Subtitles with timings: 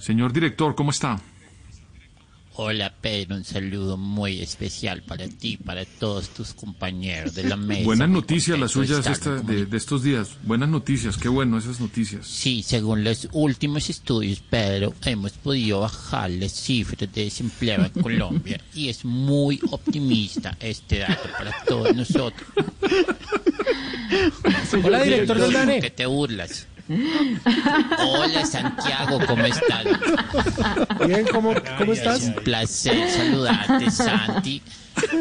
[0.00, 1.20] Señor director, ¿cómo está?
[2.62, 7.84] Hola Pedro, un saludo muy especial para ti, para todos tus compañeros de la mesa.
[7.84, 10.30] Buenas noticias las suyas esta- de, de estos días.
[10.42, 12.26] Buenas noticias, qué bueno esas noticias.
[12.26, 18.60] Sí, según los últimos estudios, Pedro, hemos podido bajar las cifras de desempleo en Colombia
[18.74, 22.46] y es muy optimista este dato para todos nosotros.
[24.84, 25.80] Hola, director del ¿Por DANE.
[25.80, 26.66] qué te burlas?
[26.90, 29.84] Hola Santiago, ¿cómo estás?
[31.06, 32.22] Bien, ¿cómo, cómo Es estás?
[32.24, 34.60] un placer saludarte, Santi.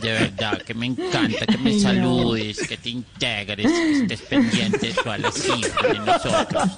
[0.00, 4.92] De verdad que me encanta que me saludes, que te integres, que estés pendiente de
[4.94, 6.68] todas las cifras de nosotros.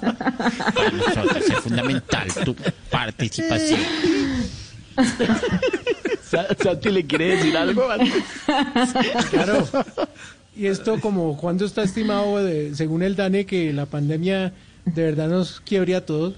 [0.75, 2.53] Para nosotros es fundamental tu
[2.91, 3.79] participación.
[6.29, 7.87] Sa- Santi le quiere decir algo.
[9.31, 9.65] Claro.
[10.57, 14.51] Y esto como cuando está estimado, de- según el DANE, que la pandemia
[14.85, 16.35] de verdad nos quiebre a todos.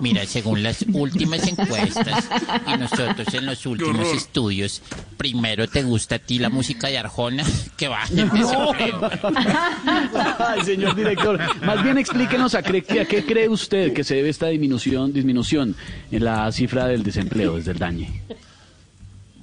[0.00, 2.28] Mira, según las últimas encuestas
[2.66, 4.80] y nosotros en los últimos estudios,
[5.18, 7.44] primero te gusta a ti la música de Arjona,
[7.76, 8.72] que va desempleo.
[10.38, 14.30] Ay, señor director, más bien explíquenos a, cre- a qué cree usted que se debe
[14.30, 15.76] esta disminución, disminución
[16.10, 18.22] en la cifra del desempleo desde el dañe.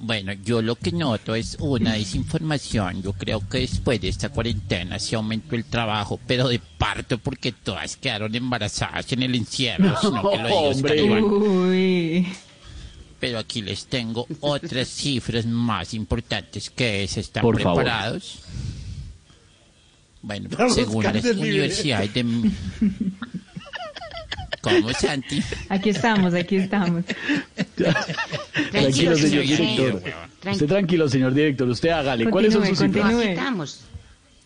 [0.06, 3.02] Bueno, yo lo que noto es una desinformación.
[3.02, 7.52] Yo creo que después de esta cuarentena se aumentó el trabajo, pero de parto porque
[7.52, 11.22] todas quedaron embarazadas en el encierro, sino que lo digo Hombre.
[11.22, 12.28] Uy.
[13.18, 17.16] Pero aquí les tengo otras cifras más importantes que es.
[17.16, 17.82] ¿Están Por favor.
[17.82, 18.40] preparados?
[20.20, 22.24] Bueno, Vamos, según las universidades de...
[24.64, 25.42] ¿Cómo, Santi?
[25.68, 27.04] Aquí estamos, aquí estamos.
[28.70, 30.02] Tranquilo, señor director.
[30.50, 31.68] Usted tranquilo, señor director.
[31.68, 32.28] Usted hágale.
[32.30, 33.80] ¿Cuáles son sus cifras?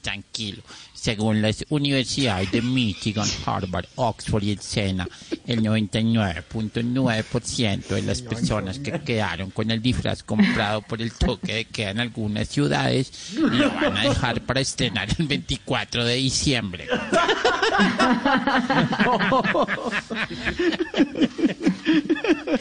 [0.03, 0.62] Tranquilo.
[0.95, 5.09] Según las universidades de Michigan, Harvard, Oxford y el SENA,
[5.47, 11.65] el 99.9% de las personas que quedaron con el disfraz comprado por el toque de
[11.67, 16.89] queda en algunas ciudades lo van a dejar para estrenar el 24 de diciembre.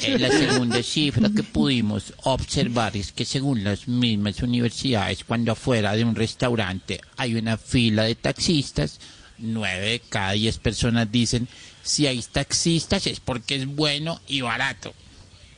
[0.02, 5.96] Eh, La segunda cifra que pudimos observar es que según las mismas universidades, cuando afuera
[5.96, 9.00] de un restaurante hay una fila de taxistas,
[9.38, 11.48] nueve de cada diez personas dicen,
[11.84, 14.94] si hay taxistas es porque es bueno y barato.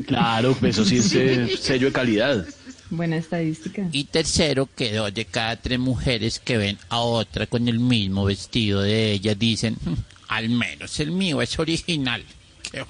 [0.06, 2.46] Claro, pues eso sí es eh, sello de calidad.
[2.92, 3.88] Buena estadística.
[3.92, 8.26] Y tercero, que dos de cada tres mujeres que ven a otra con el mismo
[8.26, 9.94] vestido de ella dicen, "Mm,
[10.28, 12.24] al menos el mío es original.
[12.72, 12.86] Qué.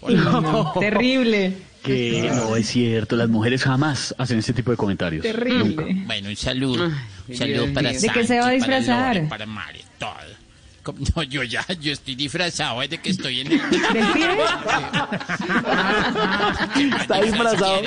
[0.80, 1.54] Terrible,
[1.84, 5.24] Que no es cierto, las mujeres jamás hacen ese tipo de comentarios.
[5.24, 6.04] terrible.
[6.06, 6.86] Bueno, un saludo.
[7.28, 8.02] Un saludo Dios para mío.
[8.02, 9.16] ¿De qué se va a Santi, para disfrazar?
[9.16, 10.10] Lore, Para Mari, todo.
[11.16, 13.60] No, yo ya, yo estoy disfrazado desde que estoy en el...
[13.60, 14.38] ¿Del pibe?
[17.02, 17.82] Está disfrazado.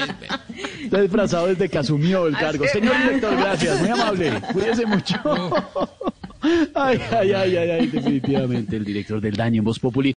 [0.84, 2.64] Está disfrazado desde que asumió el cargo.
[2.68, 3.80] Señor director, gracias.
[3.80, 4.32] Muy amable.
[4.52, 5.16] Cuídese mucho.
[6.74, 10.10] Ay, ay, ay, ay, ay, definitivamente el director del daño en Voz Populi.